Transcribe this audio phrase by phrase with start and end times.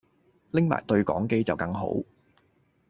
[0.49, 2.01] 拎埋對講機就更好